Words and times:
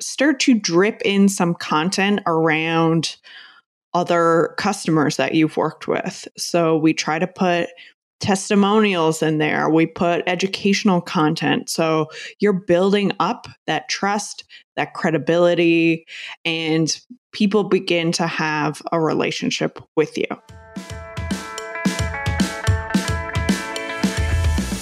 start 0.00 0.38
to 0.40 0.54
drip 0.54 1.02
in 1.04 1.28
some 1.28 1.54
content 1.54 2.20
around 2.26 3.16
other 3.94 4.54
customers 4.56 5.16
that 5.16 5.34
you've 5.34 5.56
worked 5.56 5.88
with. 5.88 6.28
So 6.36 6.76
we 6.76 6.94
try 6.94 7.18
to 7.18 7.26
put 7.26 7.68
testimonials 8.20 9.22
in 9.22 9.38
there. 9.38 9.68
We 9.68 9.86
put 9.86 10.22
educational 10.26 11.00
content. 11.00 11.68
So 11.68 12.08
you're 12.40 12.52
building 12.52 13.12
up 13.18 13.48
that 13.66 13.88
trust, 13.88 14.44
that 14.76 14.94
credibility, 14.94 16.04
and 16.44 17.00
people 17.32 17.64
begin 17.64 18.12
to 18.12 18.26
have 18.26 18.82
a 18.92 19.00
relationship 19.00 19.80
with 19.96 20.16
you. 20.16 20.26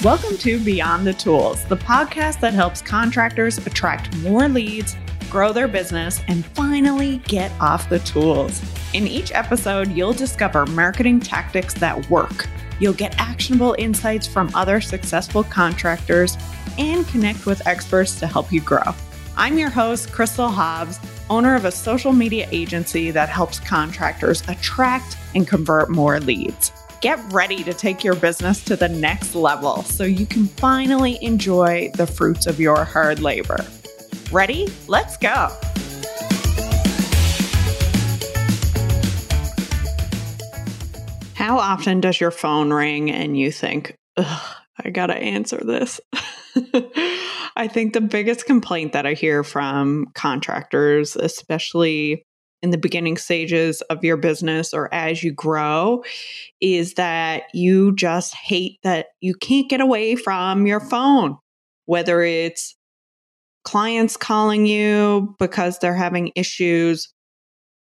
Welcome 0.02 0.36
to 0.38 0.60
Beyond 0.60 1.06
the 1.06 1.14
Tools, 1.14 1.64
the 1.64 1.76
podcast 1.76 2.40
that 2.40 2.52
helps 2.52 2.80
contractors 2.80 3.58
attract 3.66 4.14
more 4.18 4.48
leads, 4.48 4.94
grow 5.30 5.52
their 5.52 5.68
business, 5.68 6.20
and 6.28 6.44
finally 6.46 7.18
get 7.26 7.52
off 7.60 7.88
the 7.88 7.98
tools. 8.00 8.62
In 8.94 9.06
each 9.06 9.32
episode, 9.32 9.92
you'll 9.92 10.12
discover 10.12 10.66
marketing 10.66 11.20
tactics 11.20 11.74
that 11.74 12.08
work 12.10 12.46
You'll 12.78 12.94
get 12.94 13.18
actionable 13.18 13.74
insights 13.78 14.26
from 14.26 14.50
other 14.54 14.80
successful 14.80 15.44
contractors 15.44 16.36
and 16.78 17.06
connect 17.08 17.46
with 17.46 17.66
experts 17.66 18.18
to 18.20 18.26
help 18.26 18.52
you 18.52 18.60
grow. 18.60 18.94
I'm 19.36 19.58
your 19.58 19.70
host, 19.70 20.12
Crystal 20.12 20.48
Hobbs, 20.48 20.98
owner 21.30 21.54
of 21.54 21.64
a 21.64 21.70
social 21.70 22.12
media 22.12 22.48
agency 22.50 23.10
that 23.10 23.28
helps 23.28 23.60
contractors 23.60 24.42
attract 24.48 25.16
and 25.34 25.46
convert 25.46 25.90
more 25.90 26.20
leads. 26.20 26.72
Get 27.00 27.20
ready 27.32 27.62
to 27.64 27.74
take 27.74 28.02
your 28.02 28.14
business 28.14 28.64
to 28.64 28.76
the 28.76 28.88
next 28.88 29.34
level 29.34 29.82
so 29.82 30.04
you 30.04 30.26
can 30.26 30.46
finally 30.46 31.22
enjoy 31.22 31.90
the 31.94 32.06
fruits 32.06 32.46
of 32.46 32.58
your 32.58 32.84
hard 32.84 33.20
labor. 33.20 33.64
Ready? 34.32 34.68
Let's 34.88 35.16
go. 35.16 35.50
How 41.34 41.58
often 41.58 42.00
does 42.00 42.20
your 42.20 42.32
phone 42.32 42.72
ring 42.72 43.10
and 43.10 43.38
you 43.38 43.52
think, 43.52 43.94
I 44.16 44.90
got 44.92 45.06
to 45.06 45.16
answer 45.16 45.62
this? 45.64 46.00
I 47.56 47.68
think 47.68 47.92
the 47.92 48.00
biggest 48.00 48.46
complaint 48.46 48.92
that 48.94 49.06
I 49.06 49.12
hear 49.12 49.44
from 49.44 50.06
contractors, 50.14 51.14
especially 51.14 52.22
in 52.62 52.70
the 52.70 52.78
beginning 52.78 53.16
stages 53.16 53.80
of 53.82 54.02
your 54.02 54.16
business 54.16 54.74
or 54.74 54.92
as 54.92 55.22
you 55.22 55.32
grow, 55.32 56.02
is 56.60 56.94
that 56.94 57.44
you 57.54 57.94
just 57.94 58.34
hate 58.34 58.78
that 58.82 59.06
you 59.20 59.34
can't 59.34 59.70
get 59.70 59.80
away 59.80 60.16
from 60.16 60.66
your 60.66 60.80
phone, 60.80 61.38
whether 61.84 62.22
it's 62.22 62.75
clients 63.66 64.16
calling 64.16 64.64
you 64.64 65.34
because 65.40 65.80
they're 65.80 65.92
having 65.92 66.30
issues 66.36 67.12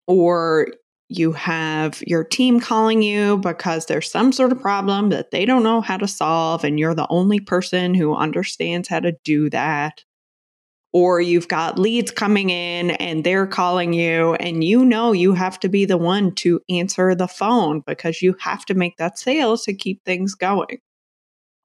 or 0.07 0.69
you 1.09 1.33
have 1.33 2.03
your 2.07 2.25
team 2.25 2.61
calling 2.61 3.03
you 3.03 3.39
because 3.39 3.87
there's 3.87 4.11
some 4.11 4.33
sort 4.33 4.53
of 4.53 4.61
problem 4.61 5.09
that 5.09 5.31
they 5.31 5.47
don't 5.47 5.63
know 5.63 5.81
how 5.81 5.97
to 5.97 6.07
solve, 6.07 6.63
and 6.63 6.79
you're 6.79 6.95
the 6.95 7.07
only 7.09 7.41
person 7.41 7.95
who 7.95 8.15
understands 8.15 8.89
how 8.89 9.01
to 9.01 9.13
do 9.25 9.49
that. 9.51 10.05
Or 10.93 11.23
you've 11.23 11.49
got 11.49 11.79
leads 11.79 12.11
coming 12.11 12.51
in 12.51 12.91
and 12.93 13.25
they're 13.25 13.47
calling 13.47 13.95
you, 13.95 14.35
and 14.35 14.63
you 14.63 14.85
know 14.85 15.13
you 15.13 15.33
have 15.33 15.59
to 15.61 15.71
be 15.71 15.87
the 15.87 15.97
one 15.97 16.35
to 16.37 16.61
answer 16.69 17.15
the 17.15 17.29
phone 17.29 17.83
because 17.87 18.21
you 18.21 18.37
have 18.41 18.67
to 18.67 18.75
make 18.75 18.99
that 18.99 19.19
sale 19.19 19.57
to 19.59 19.73
keep 19.73 20.05
things 20.05 20.35
going. 20.35 20.79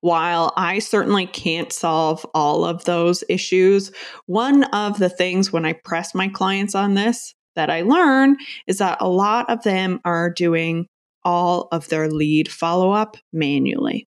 While 0.07 0.53
I 0.55 0.79
certainly 0.79 1.25
can't 1.27 1.73
solve 1.73 2.25
all 2.33 2.63
of 2.63 2.85
those 2.85 3.25
issues, 3.27 3.91
one 4.25 4.63
of 4.63 4.99
the 4.99 5.09
things 5.09 5.51
when 5.51 5.65
I 5.65 5.73
press 5.73 6.15
my 6.15 6.29
clients 6.29 6.75
on 6.75 6.93
this 6.93 7.35
that 7.57 7.69
I 7.69 7.81
learn 7.81 8.37
is 8.67 8.77
that 8.77 8.99
a 9.01 9.09
lot 9.09 9.49
of 9.49 9.63
them 9.63 9.99
are 10.05 10.29
doing 10.29 10.87
all 11.25 11.67
of 11.73 11.89
their 11.89 12.07
lead 12.09 12.49
follow 12.49 12.93
up 12.93 13.17
manually. 13.33 14.07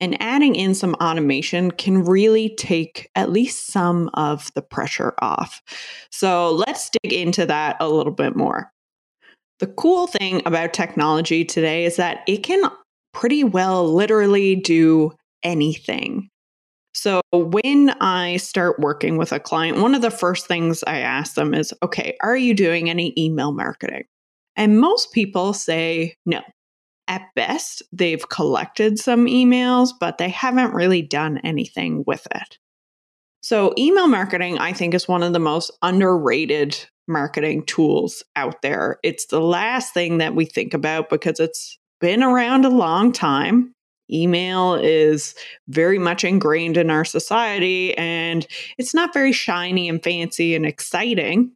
And 0.00 0.20
adding 0.20 0.56
in 0.56 0.74
some 0.74 0.94
automation 0.94 1.70
can 1.70 2.02
really 2.02 2.52
take 2.56 3.08
at 3.14 3.30
least 3.30 3.68
some 3.68 4.10
of 4.14 4.52
the 4.54 4.62
pressure 4.62 5.14
off. 5.22 5.62
So 6.10 6.50
let's 6.66 6.90
dig 6.90 7.12
into 7.12 7.46
that 7.46 7.76
a 7.78 7.88
little 7.88 8.12
bit 8.12 8.34
more. 8.34 8.72
The 9.60 9.68
cool 9.68 10.08
thing 10.08 10.42
about 10.44 10.72
technology 10.72 11.44
today 11.44 11.84
is 11.84 11.94
that 11.94 12.24
it 12.26 12.38
can 12.38 12.68
pretty 13.14 13.44
well 13.44 13.90
literally 13.90 14.56
do 14.56 15.12
anything. 15.42 16.28
So 16.92 17.22
when 17.32 17.90
I 18.00 18.36
start 18.36 18.78
working 18.78 19.16
with 19.16 19.32
a 19.32 19.40
client, 19.40 19.80
one 19.80 19.94
of 19.94 20.02
the 20.02 20.10
first 20.10 20.46
things 20.46 20.84
I 20.86 20.98
ask 20.98 21.34
them 21.34 21.54
is, 21.54 21.74
okay, 21.82 22.16
are 22.22 22.36
you 22.36 22.54
doing 22.54 22.88
any 22.88 23.12
email 23.18 23.52
marketing? 23.52 24.04
And 24.56 24.80
most 24.80 25.12
people 25.12 25.52
say 25.52 26.16
no. 26.24 26.40
At 27.08 27.22
best, 27.34 27.82
they've 27.92 28.26
collected 28.28 28.98
some 28.98 29.26
emails, 29.26 29.90
but 29.98 30.18
they 30.18 30.28
haven't 30.28 30.72
really 30.72 31.02
done 31.02 31.38
anything 31.38 32.04
with 32.06 32.26
it. 32.34 32.58
So, 33.42 33.74
email 33.76 34.06
marketing, 34.06 34.56
I 34.58 34.72
think, 34.72 34.94
is 34.94 35.06
one 35.06 35.22
of 35.22 35.34
the 35.34 35.38
most 35.38 35.70
underrated 35.82 36.78
marketing 37.06 37.66
tools 37.66 38.22
out 38.36 38.62
there. 38.62 38.98
It's 39.02 39.26
the 39.26 39.40
last 39.40 39.92
thing 39.92 40.16
that 40.18 40.34
we 40.34 40.46
think 40.46 40.72
about 40.72 41.10
because 41.10 41.40
it's 41.40 41.78
been 42.04 42.22
around 42.22 42.66
a 42.66 42.68
long 42.68 43.12
time. 43.12 43.72
Email 44.10 44.74
is 44.74 45.34
very 45.68 45.98
much 45.98 46.22
ingrained 46.22 46.76
in 46.76 46.90
our 46.90 47.02
society 47.02 47.96
and 47.96 48.46
it's 48.76 48.92
not 48.92 49.14
very 49.14 49.32
shiny 49.32 49.88
and 49.88 50.04
fancy 50.04 50.54
and 50.54 50.66
exciting. 50.66 51.50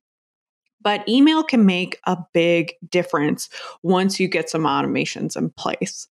But 0.81 1.07
email 1.07 1.43
can 1.43 1.67
make 1.67 2.01
a 2.05 2.17
big 2.33 2.73
difference 2.89 3.51
once 3.83 4.19
you 4.19 4.27
get 4.27 4.49
some 4.49 4.63
automations 4.63 5.37
in 5.37 5.51
place. 5.51 6.09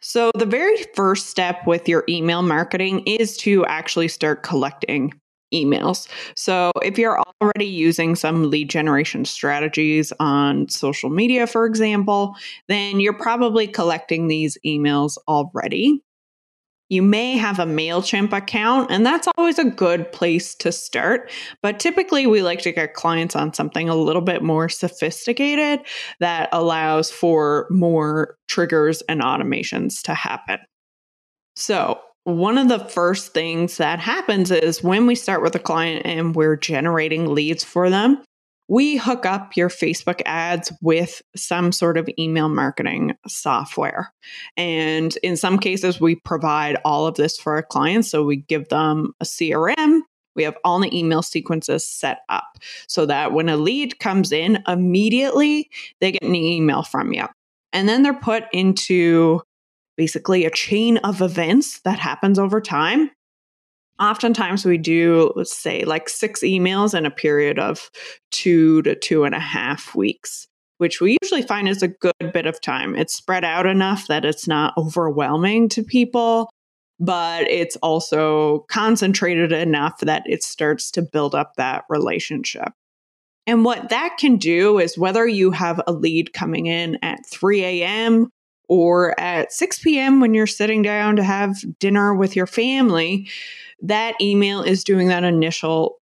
So, 0.00 0.32
the 0.36 0.46
very 0.46 0.76
first 0.96 1.28
step 1.28 1.64
with 1.64 1.88
your 1.88 2.02
email 2.08 2.42
marketing 2.42 3.04
is 3.06 3.36
to 3.38 3.64
actually 3.66 4.08
start 4.08 4.42
collecting 4.42 5.14
emails. 5.54 6.08
So, 6.36 6.72
if 6.82 6.98
you're 6.98 7.22
already 7.40 7.66
using 7.66 8.16
some 8.16 8.50
lead 8.50 8.68
generation 8.68 9.24
strategies 9.24 10.12
on 10.18 10.68
social 10.68 11.10
media, 11.10 11.46
for 11.46 11.66
example, 11.66 12.34
then 12.68 13.00
you're 13.00 13.12
probably 13.12 13.66
collecting 13.66 14.28
these 14.28 14.58
emails 14.66 15.16
already. 15.28 16.02
You 16.90 17.02
may 17.02 17.36
have 17.38 17.58
a 17.58 17.64
MailChimp 17.64 18.32
account, 18.32 18.90
and 18.90 19.06
that's 19.06 19.26
always 19.38 19.58
a 19.58 19.64
good 19.64 20.12
place 20.12 20.54
to 20.56 20.70
start. 20.70 21.30
But 21.62 21.80
typically, 21.80 22.26
we 22.26 22.42
like 22.42 22.60
to 22.60 22.72
get 22.72 22.92
clients 22.92 23.34
on 23.34 23.54
something 23.54 23.88
a 23.88 23.96
little 23.96 24.22
bit 24.22 24.42
more 24.42 24.68
sophisticated 24.68 25.80
that 26.20 26.50
allows 26.52 27.10
for 27.10 27.66
more 27.70 28.36
triggers 28.48 29.00
and 29.08 29.22
automations 29.22 30.02
to 30.02 30.14
happen. 30.14 30.58
So, 31.56 32.00
one 32.24 32.56
of 32.56 32.68
the 32.68 32.78
first 32.78 33.32
things 33.32 33.76
that 33.76 34.00
happens 34.00 34.50
is 34.50 34.82
when 34.82 35.06
we 35.06 35.14
start 35.14 35.42
with 35.42 35.54
a 35.54 35.60
client 35.60 36.02
and 36.04 36.34
we're 36.34 36.56
generating 36.56 37.34
leads 37.34 37.62
for 37.62 37.90
them, 37.90 38.22
we 38.66 38.96
hook 38.96 39.26
up 39.26 39.56
your 39.56 39.68
Facebook 39.68 40.22
ads 40.24 40.72
with 40.80 41.20
some 41.36 41.70
sort 41.70 41.98
of 41.98 42.08
email 42.18 42.48
marketing 42.48 43.14
software. 43.26 44.10
And 44.56 45.14
in 45.22 45.36
some 45.36 45.58
cases, 45.58 46.00
we 46.00 46.14
provide 46.16 46.78
all 46.82 47.06
of 47.06 47.16
this 47.16 47.38
for 47.38 47.56
our 47.56 47.62
clients. 47.62 48.10
So 48.10 48.24
we 48.24 48.36
give 48.36 48.70
them 48.70 49.12
a 49.20 49.24
CRM. 49.24 50.00
We 50.34 50.44
have 50.44 50.56
all 50.64 50.80
the 50.80 50.96
email 50.98 51.22
sequences 51.22 51.86
set 51.86 52.20
up 52.30 52.56
so 52.88 53.04
that 53.06 53.32
when 53.32 53.50
a 53.50 53.56
lead 53.56 53.98
comes 54.00 54.32
in, 54.32 54.62
immediately 54.66 55.70
they 56.00 56.12
get 56.12 56.22
an 56.22 56.34
email 56.34 56.82
from 56.82 57.12
you. 57.12 57.26
And 57.74 57.88
then 57.88 58.02
they're 58.02 58.14
put 58.14 58.44
into 58.52 59.42
basically 59.96 60.44
a 60.44 60.50
chain 60.50 60.98
of 60.98 61.20
events 61.20 61.80
that 61.80 61.98
happens 61.98 62.38
over 62.38 62.60
time. 62.60 63.10
Oftentimes, 64.00 64.64
we 64.64 64.76
do, 64.76 65.32
let's 65.36 65.56
say, 65.56 65.84
like 65.84 66.08
six 66.08 66.40
emails 66.40 66.96
in 66.96 67.06
a 67.06 67.10
period 67.10 67.58
of 67.58 67.90
two 68.32 68.82
to 68.82 68.96
two 68.96 69.24
and 69.24 69.34
a 69.34 69.40
half 69.40 69.94
weeks, 69.94 70.48
which 70.78 71.00
we 71.00 71.16
usually 71.22 71.42
find 71.42 71.68
is 71.68 71.82
a 71.82 71.88
good 71.88 72.32
bit 72.32 72.46
of 72.46 72.60
time. 72.60 72.96
It's 72.96 73.14
spread 73.14 73.44
out 73.44 73.66
enough 73.66 74.08
that 74.08 74.24
it's 74.24 74.48
not 74.48 74.74
overwhelming 74.76 75.68
to 75.70 75.84
people, 75.84 76.50
but 76.98 77.48
it's 77.48 77.76
also 77.76 78.66
concentrated 78.68 79.52
enough 79.52 80.00
that 80.00 80.24
it 80.26 80.42
starts 80.42 80.90
to 80.92 81.02
build 81.02 81.36
up 81.36 81.52
that 81.56 81.84
relationship. 81.88 82.72
And 83.46 83.64
what 83.64 83.90
that 83.90 84.16
can 84.18 84.38
do 84.38 84.78
is 84.78 84.98
whether 84.98 85.26
you 85.26 85.52
have 85.52 85.80
a 85.86 85.92
lead 85.92 86.32
coming 86.32 86.66
in 86.66 86.98
at 87.02 87.24
3 87.26 87.62
a.m 87.62 88.30
or 88.68 89.18
at 89.20 89.52
6 89.52 89.78
p.m. 89.80 90.20
when 90.20 90.34
you're 90.34 90.46
sitting 90.46 90.82
down 90.82 91.16
to 91.16 91.22
have 91.22 91.56
dinner 91.78 92.14
with 92.14 92.34
your 92.36 92.46
family, 92.46 93.28
that 93.82 94.14
email 94.20 94.62
is 94.62 94.84
doing 94.84 95.08
that 95.08 95.24
initial 95.24 96.00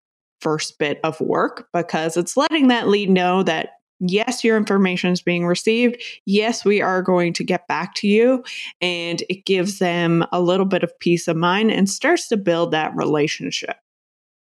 first 0.41 0.79
bit 0.79 1.01
of 1.03 1.21
work 1.21 1.69
because 1.73 2.17
it's 2.17 2.37
letting 2.37 2.69
that 2.69 2.89
lead 2.89 3.09
know 3.09 3.43
that 3.43 3.71
yes, 4.01 4.45
your 4.45 4.57
information 4.57 5.11
is 5.11 5.23
being 5.23 5.47
received. 5.47 6.03
Yes, 6.27 6.65
we 6.65 6.83
are 6.83 7.03
going 7.03 7.33
to 7.35 7.45
get 7.45 7.67
back 7.69 7.95
to 7.97 8.09
you. 8.09 8.45
And 8.81 9.23
it 9.29 9.47
gives 9.47 9.79
them 9.79 10.25
a 10.33 10.41
little 10.41 10.67
bit 10.67 10.83
of 10.83 10.99
peace 10.99 11.29
of 11.29 11.37
mind 11.37 11.71
and 11.71 11.89
starts 11.89 12.29
to 12.29 12.37
build 12.37 12.73
that 12.73 12.95
relationship. 12.95 13.77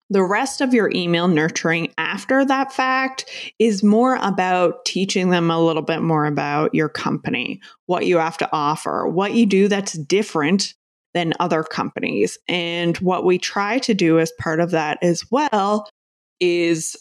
The 0.09 0.23
rest 0.23 0.61
of 0.61 0.73
your 0.73 0.89
email 0.95 1.27
nurturing 1.27 1.93
after 1.97 2.45
that 2.45 2.71
fact 2.71 3.25
is 3.59 3.83
more 3.83 4.15
about 4.21 4.85
teaching 4.85 5.29
them 5.29 5.51
a 5.51 5.61
little 5.61 5.81
bit 5.81 6.01
more 6.01 6.25
about 6.25 6.73
your 6.73 6.87
company, 6.87 7.59
what 7.87 8.05
you 8.05 8.17
have 8.17 8.37
to 8.37 8.49
offer, 8.53 9.07
what 9.07 9.33
you 9.33 9.45
do 9.45 9.67
that's 9.67 9.93
different 9.93 10.73
than 11.13 11.33
other 11.39 11.63
companies. 11.63 12.37
And 12.47 12.95
what 12.97 13.25
we 13.25 13.37
try 13.37 13.79
to 13.79 13.93
do 13.93 14.19
as 14.19 14.31
part 14.39 14.59
of 14.59 14.71
that 14.71 14.97
as 15.01 15.29
well 15.29 15.89
is 16.39 16.95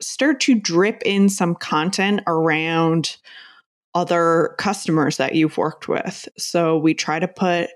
start 0.00 0.40
to 0.40 0.54
drip 0.54 1.02
in 1.04 1.28
some 1.28 1.54
content 1.54 2.22
around 2.26 3.16
other 3.94 4.54
customers 4.58 5.18
that 5.18 5.34
you've 5.34 5.58
worked 5.58 5.86
with. 5.86 6.28
So 6.38 6.78
we 6.78 6.94
try 6.94 7.18
to 7.18 7.28
put 7.28 7.68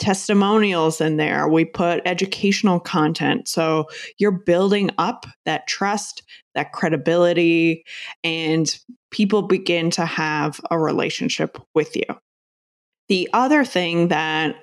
testimonials 0.00 1.00
in 1.00 1.16
there. 1.16 1.46
We 1.46 1.64
put 1.64 2.02
educational 2.04 2.80
content. 2.80 3.46
So 3.46 3.86
you're 4.18 4.32
building 4.32 4.90
up 4.98 5.26
that 5.44 5.66
trust, 5.68 6.22
that 6.54 6.72
credibility, 6.72 7.84
and 8.24 8.74
people 9.10 9.42
begin 9.42 9.90
to 9.90 10.06
have 10.06 10.60
a 10.70 10.78
relationship 10.78 11.58
with 11.74 11.94
you. 11.94 12.04
The 13.08 13.28
other 13.32 13.64
thing 13.64 14.08
that 14.08 14.56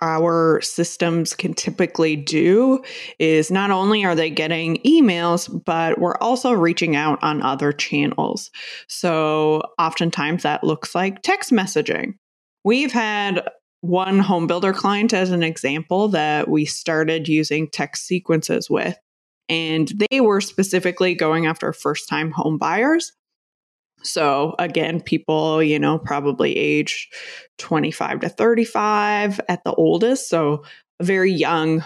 our 0.00 0.60
systems 0.60 1.34
can 1.34 1.54
typically 1.54 2.16
do 2.16 2.82
is 3.18 3.50
not 3.50 3.70
only 3.70 4.04
are 4.04 4.14
they 4.14 4.28
getting 4.28 4.76
emails, 4.78 5.48
but 5.64 5.98
we're 5.98 6.16
also 6.16 6.52
reaching 6.52 6.96
out 6.96 7.22
on 7.22 7.40
other 7.42 7.72
channels. 7.72 8.50
So 8.88 9.62
oftentimes 9.78 10.42
that 10.42 10.64
looks 10.64 10.94
like 10.94 11.22
text 11.22 11.52
messaging. 11.52 12.14
We've 12.64 12.92
had 12.92 13.48
one 13.84 14.18
home 14.18 14.46
builder 14.46 14.72
client 14.72 15.12
as 15.12 15.30
an 15.30 15.42
example 15.42 16.08
that 16.08 16.48
we 16.48 16.64
started 16.64 17.28
using 17.28 17.68
text 17.68 18.06
sequences 18.06 18.70
with. 18.70 18.96
And 19.50 19.92
they 20.10 20.22
were 20.22 20.40
specifically 20.40 21.14
going 21.14 21.44
after 21.44 21.70
first 21.74 22.08
time 22.08 22.30
home 22.30 22.56
buyers. 22.56 23.12
So, 24.02 24.54
again, 24.58 25.02
people, 25.02 25.62
you 25.62 25.78
know, 25.78 25.98
probably 25.98 26.56
age 26.56 27.10
25 27.58 28.20
to 28.20 28.28
35 28.30 29.40
at 29.50 29.62
the 29.64 29.74
oldest. 29.74 30.30
So, 30.30 30.64
a 30.98 31.04
very 31.04 31.32
young 31.32 31.84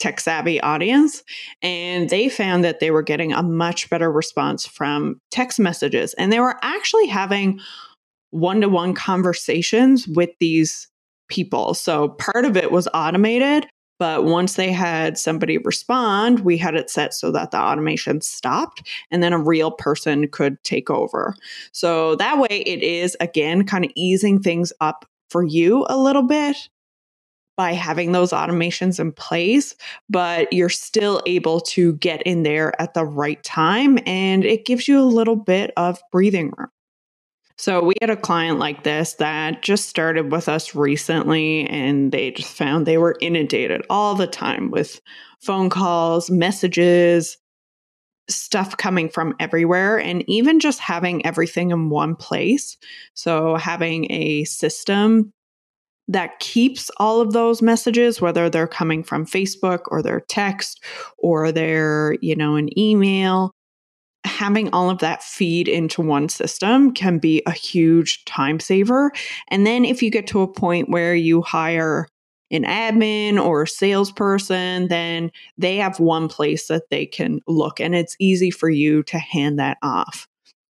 tech 0.00 0.20
savvy 0.20 0.60
audience. 0.60 1.22
And 1.62 2.10
they 2.10 2.28
found 2.28 2.62
that 2.64 2.80
they 2.80 2.90
were 2.90 3.02
getting 3.02 3.32
a 3.32 3.42
much 3.42 3.88
better 3.88 4.12
response 4.12 4.66
from 4.66 5.18
text 5.30 5.58
messages. 5.58 6.12
And 6.14 6.30
they 6.30 6.40
were 6.40 6.56
actually 6.62 7.06
having 7.06 7.58
one 8.30 8.60
to 8.60 8.68
one 8.68 8.92
conversations 8.92 10.06
with 10.06 10.30
these 10.40 10.88
people. 11.28 11.74
So 11.74 12.10
part 12.10 12.44
of 12.44 12.56
it 12.56 12.72
was 12.72 12.88
automated, 12.94 13.66
but 13.98 14.24
once 14.24 14.54
they 14.54 14.70
had 14.70 15.18
somebody 15.18 15.58
respond, 15.58 16.40
we 16.40 16.56
had 16.56 16.74
it 16.74 16.88
set 16.90 17.14
so 17.14 17.32
that 17.32 17.50
the 17.50 17.58
automation 17.58 18.20
stopped 18.20 18.88
and 19.10 19.22
then 19.22 19.32
a 19.32 19.38
real 19.38 19.70
person 19.70 20.28
could 20.28 20.62
take 20.62 20.88
over. 20.88 21.34
So 21.72 22.14
that 22.16 22.38
way 22.38 22.62
it 22.64 22.82
is, 22.82 23.16
again, 23.20 23.66
kind 23.66 23.84
of 23.84 23.90
easing 23.94 24.40
things 24.40 24.72
up 24.80 25.04
for 25.30 25.44
you 25.44 25.84
a 25.88 25.96
little 25.96 26.22
bit 26.22 26.56
by 27.56 27.72
having 27.72 28.12
those 28.12 28.30
automations 28.30 29.00
in 29.00 29.10
place, 29.10 29.74
but 30.08 30.52
you're 30.52 30.68
still 30.68 31.20
able 31.26 31.60
to 31.60 31.94
get 31.94 32.22
in 32.22 32.44
there 32.44 32.80
at 32.80 32.94
the 32.94 33.04
right 33.04 33.42
time 33.42 33.98
and 34.06 34.44
it 34.44 34.64
gives 34.64 34.86
you 34.86 35.00
a 35.00 35.02
little 35.02 35.34
bit 35.34 35.72
of 35.76 35.98
breathing 36.12 36.52
room. 36.56 36.68
So 37.58 37.82
we 37.82 37.94
had 38.00 38.10
a 38.10 38.16
client 38.16 38.60
like 38.60 38.84
this 38.84 39.14
that 39.14 39.62
just 39.62 39.88
started 39.88 40.30
with 40.30 40.48
us 40.48 40.76
recently 40.76 41.66
and 41.68 42.12
they 42.12 42.30
just 42.30 42.52
found 42.52 42.86
they 42.86 42.98
were 42.98 43.16
inundated 43.20 43.82
all 43.90 44.14
the 44.14 44.28
time 44.28 44.70
with 44.70 45.00
phone 45.40 45.68
calls, 45.68 46.30
messages, 46.30 47.36
stuff 48.30 48.76
coming 48.76 49.08
from 49.08 49.34
everywhere 49.40 49.98
and 49.98 50.22
even 50.28 50.60
just 50.60 50.78
having 50.78 51.24
everything 51.26 51.70
in 51.70 51.90
one 51.90 52.14
place. 52.14 52.76
So 53.14 53.56
having 53.56 54.10
a 54.12 54.44
system 54.44 55.32
that 56.06 56.38
keeps 56.38 56.90
all 56.98 57.20
of 57.20 57.32
those 57.32 57.60
messages 57.60 58.20
whether 58.20 58.48
they're 58.48 58.66
coming 58.66 59.02
from 59.02 59.26
Facebook 59.26 59.80
or 59.88 60.02
their 60.02 60.20
text 60.20 60.82
or 61.18 61.50
they're, 61.50 62.16
you 62.22 62.36
know, 62.36 62.54
an 62.54 62.78
email 62.78 63.52
having 64.28 64.70
all 64.70 64.90
of 64.90 64.98
that 64.98 65.22
feed 65.22 65.68
into 65.68 66.02
one 66.02 66.28
system 66.28 66.92
can 66.92 67.18
be 67.18 67.42
a 67.46 67.52
huge 67.52 68.24
time 68.24 68.60
saver. 68.60 69.10
And 69.48 69.66
then 69.66 69.84
if 69.84 70.02
you 70.02 70.10
get 70.10 70.26
to 70.28 70.42
a 70.42 70.52
point 70.52 70.90
where 70.90 71.14
you 71.14 71.42
hire 71.42 72.06
an 72.50 72.64
admin 72.64 73.42
or 73.42 73.62
a 73.62 73.68
salesperson, 73.68 74.88
then 74.88 75.30
they 75.58 75.76
have 75.76 76.00
one 76.00 76.28
place 76.28 76.68
that 76.68 76.88
they 76.90 77.06
can 77.06 77.40
look 77.46 77.80
and 77.80 77.94
it's 77.94 78.16
easy 78.18 78.50
for 78.50 78.70
you 78.70 79.02
to 79.04 79.18
hand 79.18 79.58
that 79.58 79.78
off. 79.82 80.28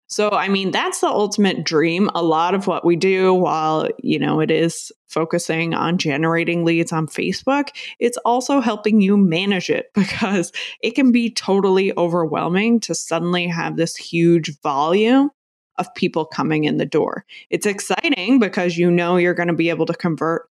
So, 0.07 0.30
I 0.30 0.50
mean, 0.50 0.72
that's 0.72 1.00
the 1.00 1.07
ultimate 1.07 1.63
dream. 1.63 2.10
A 2.13 2.22
lot 2.22 2.54
of 2.54 2.68
what 2.68 2.86
we 2.86 2.96
do, 2.96 3.34
while, 3.34 3.90
you 4.04 4.19
know, 4.19 4.40
it 4.40 4.52
is 4.52 4.92
focusing 5.07 5.74
on 5.74 5.98
generating 5.98 6.63
leads 6.63 6.92
on 6.92 7.07
Facebook, 7.07 7.69
it's 8.00 8.18
also 8.18 8.60
helping 8.60 9.02
you 9.02 9.18
manage 9.18 9.69
it 9.69 9.88
because 9.96 10.52
it 10.84 10.92
can 10.92 11.12
be 11.12 11.31
totally 11.31 11.98
overwhelming 11.98 12.80
to 12.81 12.94
suddenly 12.94 13.48
have 13.48 13.78
this 13.78 13.96
huge 13.96 14.60
volume 14.62 15.31
of 15.78 15.94
people 15.96 16.25
coming 16.25 16.66
in 16.66 16.78
the 16.78 16.86
door. 16.86 17.25
It's 17.50 17.66
exciting 17.66 18.40
because 18.40 18.78
you 18.78 18.92
know 18.92 19.18
you're 19.18 19.34
going 19.34 19.48
to 19.48 19.54
be 19.54 19.69
able 19.69 19.86
to 19.88 19.94
convert 19.94 20.48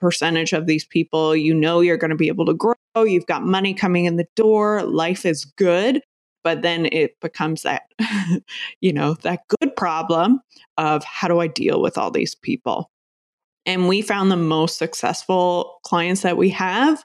percentage 0.00 0.52
of 0.52 0.66
these 0.66 0.84
people. 0.84 1.36
You 1.36 1.54
know 1.54 1.80
you're 1.80 1.96
going 1.96 2.10
to 2.10 2.16
be 2.16 2.28
able 2.28 2.46
to 2.46 2.54
grow. 2.54 2.74
You've 2.96 3.26
got 3.26 3.44
money 3.44 3.74
coming 3.74 4.06
in 4.06 4.16
the 4.16 4.26
door. 4.34 4.82
Life 4.82 5.24
is 5.26 5.44
good 5.44 6.00
but 6.44 6.62
then 6.62 6.86
it 6.92 7.18
becomes 7.20 7.62
that 7.62 7.82
you 8.80 8.92
know 8.92 9.14
that 9.22 9.40
good 9.58 9.74
problem 9.74 10.40
of 10.78 11.02
how 11.02 11.26
do 11.26 11.40
i 11.40 11.46
deal 11.46 11.82
with 11.82 11.98
all 11.98 12.10
these 12.10 12.34
people? 12.34 12.90
And 13.66 13.88
we 13.88 14.02
found 14.02 14.30
the 14.30 14.36
most 14.36 14.76
successful 14.76 15.80
clients 15.84 16.20
that 16.20 16.36
we 16.36 16.50
have 16.50 17.02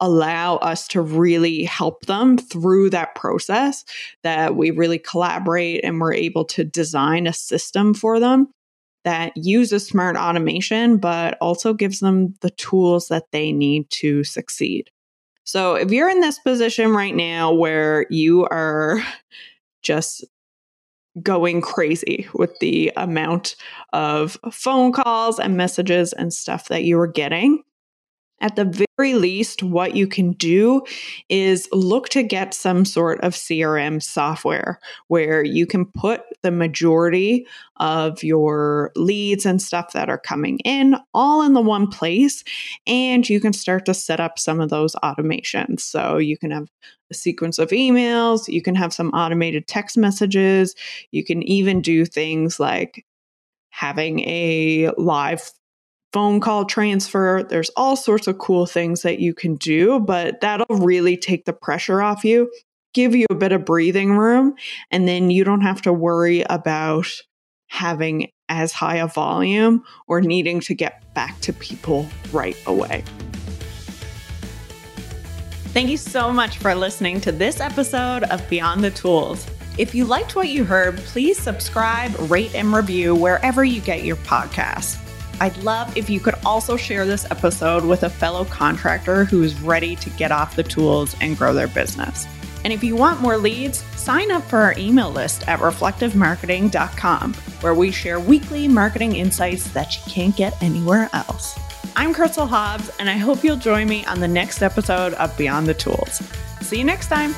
allow 0.00 0.56
us 0.56 0.86
to 0.88 1.02
really 1.02 1.64
help 1.64 2.06
them 2.06 2.38
through 2.38 2.90
that 2.90 3.14
process 3.14 3.84
that 4.22 4.54
we 4.54 4.70
really 4.70 4.98
collaborate 4.98 5.84
and 5.84 6.00
we're 6.00 6.14
able 6.14 6.44
to 6.44 6.64
design 6.64 7.26
a 7.26 7.32
system 7.32 7.92
for 7.94 8.20
them 8.20 8.48
that 9.04 9.32
uses 9.36 9.86
smart 9.86 10.16
automation 10.16 10.98
but 10.98 11.36
also 11.40 11.74
gives 11.74 12.00
them 12.00 12.34
the 12.42 12.50
tools 12.50 13.08
that 13.08 13.24
they 13.32 13.50
need 13.50 13.88
to 13.90 14.22
succeed 14.22 14.88
so 15.48 15.76
if 15.76 15.90
you're 15.90 16.10
in 16.10 16.20
this 16.20 16.38
position 16.38 16.90
right 16.90 17.16
now 17.16 17.54
where 17.54 18.04
you 18.10 18.44
are 18.50 19.02
just 19.82 20.22
going 21.22 21.62
crazy 21.62 22.28
with 22.34 22.58
the 22.58 22.92
amount 22.98 23.56
of 23.94 24.36
phone 24.52 24.92
calls 24.92 25.38
and 25.40 25.56
messages 25.56 26.12
and 26.12 26.34
stuff 26.34 26.68
that 26.68 26.84
you 26.84 27.00
are 27.00 27.06
getting, 27.06 27.62
at 28.40 28.56
the 28.56 28.86
very 28.96 29.14
least, 29.14 29.62
what 29.62 29.96
you 29.96 30.06
can 30.06 30.32
do 30.32 30.82
is 31.28 31.68
look 31.72 32.08
to 32.10 32.22
get 32.22 32.54
some 32.54 32.84
sort 32.84 33.20
of 33.20 33.34
CRM 33.34 34.02
software 34.02 34.78
where 35.08 35.44
you 35.44 35.66
can 35.66 35.86
put 35.86 36.22
the 36.42 36.50
majority 36.50 37.46
of 37.76 38.22
your 38.22 38.92
leads 38.96 39.44
and 39.44 39.60
stuff 39.60 39.92
that 39.92 40.08
are 40.08 40.18
coming 40.18 40.58
in 40.60 40.96
all 41.14 41.42
in 41.42 41.52
the 41.52 41.60
one 41.60 41.88
place. 41.88 42.44
And 42.86 43.28
you 43.28 43.40
can 43.40 43.52
start 43.52 43.86
to 43.86 43.94
set 43.94 44.20
up 44.20 44.38
some 44.38 44.60
of 44.60 44.70
those 44.70 44.94
automations. 44.96 45.80
So 45.80 46.16
you 46.18 46.38
can 46.38 46.50
have 46.50 46.68
a 47.10 47.14
sequence 47.14 47.58
of 47.58 47.70
emails, 47.70 48.48
you 48.48 48.62
can 48.62 48.74
have 48.74 48.92
some 48.92 49.10
automated 49.10 49.66
text 49.66 49.96
messages, 49.96 50.74
you 51.10 51.24
can 51.24 51.42
even 51.42 51.80
do 51.80 52.04
things 52.04 52.60
like 52.60 53.04
having 53.70 54.20
a 54.20 54.90
live 54.98 55.50
phone 56.12 56.40
call 56.40 56.64
transfer. 56.64 57.42
There's 57.48 57.70
all 57.76 57.96
sorts 57.96 58.26
of 58.26 58.38
cool 58.38 58.66
things 58.66 59.02
that 59.02 59.20
you 59.20 59.34
can 59.34 59.56
do, 59.56 60.00
but 60.00 60.40
that'll 60.40 60.78
really 60.78 61.16
take 61.16 61.44
the 61.44 61.52
pressure 61.52 62.00
off 62.02 62.24
you, 62.24 62.50
give 62.94 63.14
you 63.14 63.26
a 63.30 63.34
bit 63.34 63.52
of 63.52 63.64
breathing 63.64 64.12
room, 64.12 64.54
and 64.90 65.06
then 65.06 65.30
you 65.30 65.44
don't 65.44 65.60
have 65.60 65.82
to 65.82 65.92
worry 65.92 66.44
about 66.48 67.08
having 67.66 68.30
as 68.48 68.72
high 68.72 68.96
a 68.96 69.06
volume 69.06 69.84
or 70.06 70.20
needing 70.20 70.60
to 70.60 70.74
get 70.74 71.14
back 71.14 71.38
to 71.40 71.52
people 71.52 72.08
right 72.32 72.56
away. 72.66 73.04
Thank 75.74 75.90
you 75.90 75.98
so 75.98 76.32
much 76.32 76.58
for 76.58 76.74
listening 76.74 77.20
to 77.20 77.30
this 77.30 77.60
episode 77.60 78.24
of 78.24 78.48
Beyond 78.48 78.82
the 78.82 78.90
Tools. 78.90 79.46
If 79.76 79.94
you 79.94 80.06
liked 80.06 80.34
what 80.34 80.48
you 80.48 80.64
heard, 80.64 80.96
please 80.96 81.38
subscribe, 81.38 82.12
rate, 82.30 82.54
and 82.54 82.72
review 82.72 83.14
wherever 83.14 83.62
you 83.62 83.80
get 83.82 84.02
your 84.02 84.16
podcasts. 84.16 84.98
I'd 85.40 85.56
love 85.58 85.96
if 85.96 86.10
you 86.10 86.20
could 86.20 86.34
also 86.44 86.76
share 86.76 87.06
this 87.06 87.24
episode 87.30 87.84
with 87.84 88.02
a 88.02 88.10
fellow 88.10 88.44
contractor 88.44 89.24
who 89.24 89.42
is 89.42 89.60
ready 89.60 89.96
to 89.96 90.10
get 90.10 90.32
off 90.32 90.56
the 90.56 90.62
tools 90.62 91.14
and 91.20 91.36
grow 91.36 91.54
their 91.54 91.68
business. 91.68 92.26
And 92.64 92.72
if 92.72 92.82
you 92.82 92.96
want 92.96 93.20
more 93.20 93.36
leads, 93.36 93.84
sign 93.96 94.30
up 94.30 94.42
for 94.44 94.58
our 94.58 94.74
email 94.76 95.10
list 95.10 95.46
at 95.48 95.60
reflectivemarketing.com, 95.60 97.34
where 97.34 97.74
we 97.74 97.90
share 97.90 98.18
weekly 98.18 98.66
marketing 98.66 99.16
insights 99.16 99.70
that 99.70 99.94
you 99.94 100.12
can't 100.12 100.36
get 100.36 100.60
anywhere 100.62 101.08
else. 101.12 101.58
I'm 101.94 102.12
Crystal 102.12 102.46
Hobbs, 102.46 102.90
and 102.98 103.08
I 103.08 103.14
hope 103.14 103.44
you'll 103.44 103.56
join 103.56 103.88
me 103.88 104.04
on 104.06 104.20
the 104.20 104.28
next 104.28 104.62
episode 104.62 105.14
of 105.14 105.36
Beyond 105.36 105.66
the 105.66 105.74
Tools. 105.74 106.20
See 106.60 106.78
you 106.78 106.84
next 106.84 107.08
time. 107.08 107.34